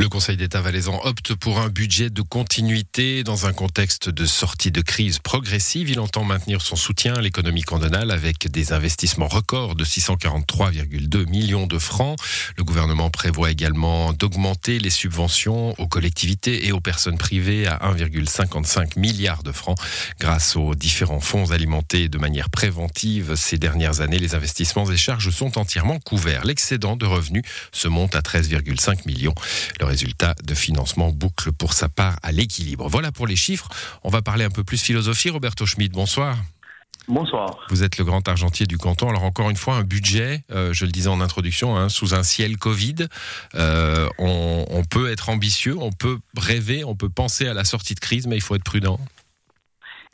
[0.00, 4.70] Le Conseil d'État valaisan opte pour un budget de continuité dans un contexte de sortie
[4.70, 5.90] de crise progressive.
[5.90, 11.66] Il entend maintenir son soutien à l'économie cantonale avec des investissements records de 643,2 millions
[11.66, 12.16] de francs.
[12.56, 19.00] Le gouvernement prévoit également d'augmenter les subventions aux collectivités et aux personnes privées à 1,55
[19.00, 19.78] milliard de francs
[20.20, 24.20] grâce aux différents fonds alimentés de manière préventive ces dernières années.
[24.20, 26.44] Les investissements et charges sont entièrement couverts.
[26.44, 27.42] L'excédent de revenus
[27.72, 29.34] se monte à 13,5 millions.
[29.88, 32.88] Résultat de financement boucle pour sa part à l'équilibre.
[32.88, 33.68] Voilà pour les chiffres.
[34.04, 35.30] On va parler un peu plus philosophie.
[35.30, 36.36] Roberto Schmidt, bonsoir.
[37.08, 37.56] Bonsoir.
[37.70, 39.08] Vous êtes le grand argentier du canton.
[39.08, 42.22] Alors encore une fois, un budget, euh, je le disais en introduction, hein, sous un
[42.22, 43.06] ciel Covid.
[43.54, 47.94] Euh, on, on peut être ambitieux, on peut rêver, on peut penser à la sortie
[47.94, 49.00] de crise, mais il faut être prudent.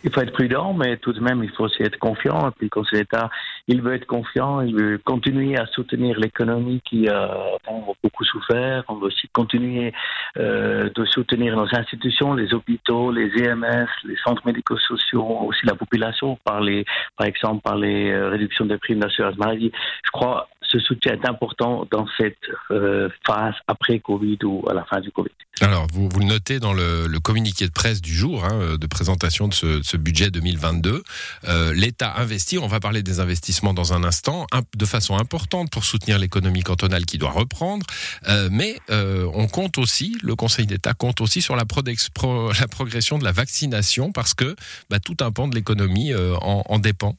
[0.05, 2.49] Il faut être prudent, mais tout de même, il faut aussi être confiant.
[2.49, 3.31] Et puis, le Conseil d'État,
[3.69, 7.27] il veut être confiant, il veut continuer à soutenir l'économie qui euh,
[7.67, 7.71] a
[8.03, 8.85] beaucoup souffert.
[8.89, 9.95] On veut aussi continuer
[10.37, 16.39] euh, de soutenir nos institutions, les hôpitaux, les EMS, les centres médico-sociaux, aussi la population,
[16.45, 16.85] par, les,
[17.17, 19.73] par exemple par les euh, réductions des primes d'assurance maladie.
[20.05, 22.37] Je crois ce soutien est important dans cette
[22.71, 25.31] euh, phase après Covid ou à la fin du Covid.
[25.61, 29.55] Alors, vous, le notez dans le, communiqué de presse du jour, hein, de présentation de
[29.55, 31.03] ce, budget 2022.
[31.45, 35.85] Euh, L'État investit, on va parler des investissements dans un instant, de façon importante pour
[35.85, 37.87] soutenir l'économie cantonale qui doit reprendre.
[38.29, 41.65] Euh, mais euh, on compte aussi, le Conseil d'État compte aussi sur la,
[42.61, 44.57] la progression de la vaccination parce que
[44.91, 47.17] bah, tout un pan de l'économie euh, en dépend.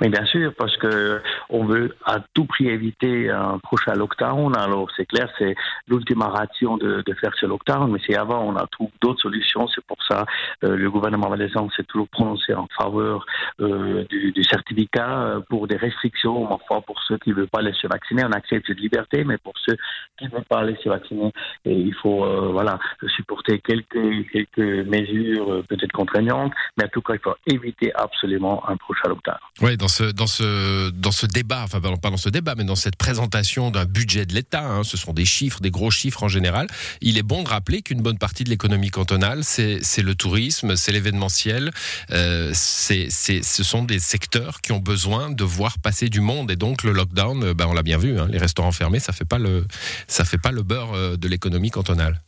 [0.00, 4.56] Mais bien sûr, parce que on veut à tout prix éviter un prochain lockdown.
[4.56, 5.54] Alors c'est clair, c'est
[5.88, 9.68] l'ultima ratio de, de, faire ce lockdown, mais c'est avant, on a trouvé d'autres solutions.
[9.68, 10.24] C'est pour ça
[10.64, 13.24] euh, le gouvernement valaisan s'est toujours prononcé en faveur
[13.60, 17.86] euh, du, du, certificat pour des restrictions, enfin pour ceux qui ne veulent pas se
[17.86, 18.24] vacciner.
[18.24, 19.76] On accepte cette liberté, mais pour ceux
[20.18, 21.32] qui ne veulent pas se vacciner,
[21.64, 22.78] il faut euh, voilà
[23.16, 28.68] supporter quelques quelques mesures euh, peut-être contraignantes, mais en tout cas, il faut éviter absolument
[28.68, 29.38] un prochain lockdown.
[29.62, 32.76] Oui, dans ce, dans ce, dans ce débat, enfin pas dans ce débat, mais dans
[32.76, 36.28] cette présentation d'un budget de l'État, hein, ce sont des chiffres, des gros chiffres en
[36.28, 36.66] général,
[37.02, 40.92] il est bon de rappeler qu'une bonne partie de l'économie cantonale, c'est le tourisme, c'est
[40.92, 41.72] l'événementiel,
[42.10, 46.82] euh, ce sont des secteurs qui ont besoin de voir passer du monde et donc
[46.82, 49.66] le lockdown, ben, on l'a bien vu, hein, les restaurants fermés, ça fait pas le,
[50.08, 52.22] ça fait pas le beurre euh, de l'économie cantonale.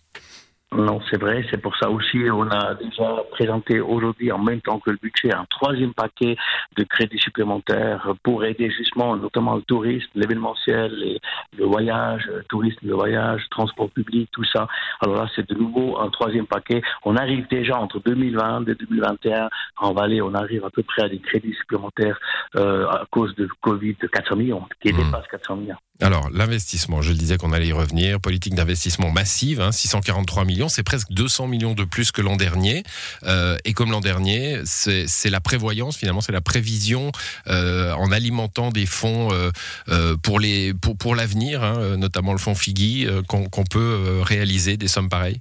[0.74, 1.44] Non, c'est vrai.
[1.50, 5.34] C'est pour ça aussi on a déjà présenté aujourd'hui, en même temps que le budget,
[5.34, 6.36] un troisième paquet
[6.76, 11.18] de crédits supplémentaires pour aider justement, notamment le tourisme, l'événementiel,
[11.58, 14.66] le voyage, le tourisme, le voyage, transport public, tout ça.
[15.00, 16.80] Alors là, c'est de nouveau un troisième paquet.
[17.04, 21.08] On arrive déjà entre 2020 et 2021 en Valais, on arrive à peu près à
[21.08, 22.18] des crédits supplémentaires
[22.56, 24.96] euh, à cause de Covid de 400 millions, qui mmh.
[24.96, 25.76] dépasse 400 millions.
[26.02, 30.68] Alors, l'investissement, je le disais qu'on allait y revenir, politique d'investissement massive, hein, 643 millions,
[30.68, 32.82] c'est presque 200 millions de plus que l'an dernier.
[33.22, 37.12] Euh, et comme l'an dernier, c'est la prévoyance, finalement, c'est la prévision
[37.46, 43.62] euh, en alimentant des fonds euh, pour l'avenir, hein, notamment le fonds Figui, qu'on qu
[43.70, 45.40] peut réaliser des sommes pareilles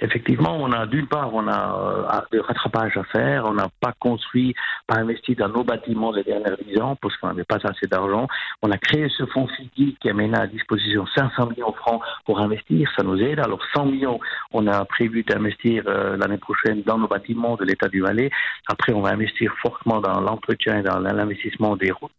[0.00, 3.44] effectivement, on a d'une part, on a euh, de rattrapage à faire.
[3.46, 4.54] On n'a pas construit,
[4.86, 8.26] pas investi dans nos bâtiments les dernières dix ans parce qu'on n'avait pas assez d'argent.
[8.62, 12.40] On a créé ce fonds FIGI qui a à disposition 500 millions de francs pour
[12.40, 12.90] investir.
[12.96, 13.40] Ça nous aide.
[13.40, 14.20] Alors 100 millions,
[14.52, 18.30] on a prévu d'investir euh, l'année prochaine dans nos bâtiments de l'État du Valais.
[18.68, 22.12] Après, on va investir fortement dans l'entretien et dans l'investissement des routes.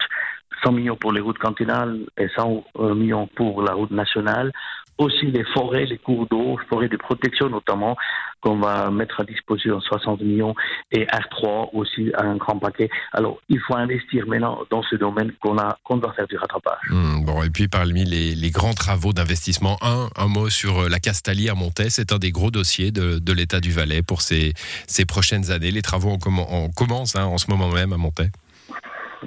[0.63, 2.63] 100 millions pour les routes cantonales et 100
[2.95, 4.51] millions pour la route nationale
[4.97, 7.97] aussi les forêts, les cours d'eau, forêts de protection notamment,
[8.41, 10.55] qu'on va mettre à disposition 60 millions
[10.91, 12.89] et R3 aussi un grand paquet.
[13.13, 16.89] Alors, il faut investir maintenant dans ce domaine qu'on a, qu'on doit faire du rattrapage.
[16.89, 21.49] Mmh, bon, et puis parmi les, grands travaux d'investissement, un, mot sur euh, la Castalie
[21.49, 24.53] à Montais, c'est un des gros dossiers de, l'État du Valais pour ces,
[24.87, 25.71] ces prochaines années.
[25.71, 26.17] Les travaux
[26.49, 28.29] on, commencent hein, en ce moment même à Montais.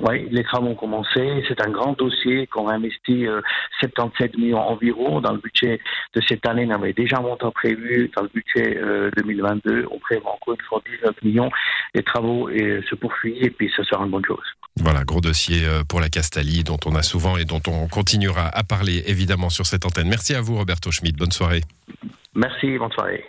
[0.00, 1.44] Oui, les travaux ont commencé.
[1.49, 3.41] C'est un grand dossier qu'on a investi euh,
[3.81, 5.81] 77 millions environ dans le budget
[6.14, 6.67] de cette année.
[6.69, 9.87] On avait déjà un montant prévu dans le budget euh, 2022.
[9.91, 11.50] On prévoit encore une fois 19 millions.
[11.94, 14.44] Les travaux euh, se poursuivent et puis ce sera une bonne chose.
[14.76, 18.49] Voilà, gros dossier euh, pour la Castalie dont on a souvent et dont on continuera
[18.49, 20.08] à parler évidemment sur cette antenne.
[20.08, 21.17] Merci à vous Roberto Schmidt.
[21.17, 21.62] Bonne soirée.
[22.35, 23.25] Merci, bonne soirée.